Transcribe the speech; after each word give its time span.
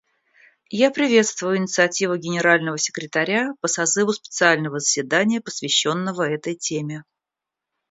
Я 0.71 0.89
приветствую 0.89 1.57
инициативу 1.57 2.17
Генерального 2.17 2.75
секретаря 2.79 3.51
по 3.61 3.67
созыву 3.67 4.13
специального 4.13 4.79
заседания, 4.79 5.41
посвященного 5.41 6.23
этой 6.23 6.55
теме. 6.55 7.03